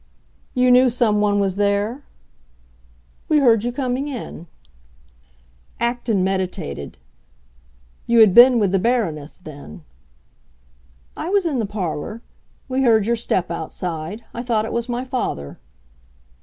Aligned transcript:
"You 0.55 0.71
knew 0.71 0.89
someone 0.89 1.37
was 1.39 1.57
there?" 1.57 2.03
"We 3.29 3.37
heard 3.37 3.63
you 3.63 3.71
coming 3.71 4.07
in." 4.07 4.47
Acton 5.79 6.23
meditated. 6.23 6.97
"You 8.07 8.19
had 8.21 8.33
been 8.33 8.57
with 8.57 8.71
the 8.71 8.79
Baroness, 8.79 9.39
then?" 9.43 9.83
"I 11.15 11.29
was 11.29 11.45
in 11.45 11.59
the 11.59 11.67
parlor. 11.67 12.23
We 12.67 12.81
heard 12.81 13.05
your 13.05 13.15
step 13.15 13.51
outside. 13.51 14.23
I 14.33 14.41
thought 14.41 14.65
it 14.65 14.73
was 14.73 14.89
my 14.89 15.05
father." 15.05 15.59